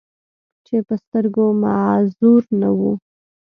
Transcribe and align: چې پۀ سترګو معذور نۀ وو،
چې 0.65 0.75
پۀ 0.87 0.95
سترګو 1.03 1.45
معذور 1.61 2.43
نۀ 2.59 2.69
وو، 2.77 2.91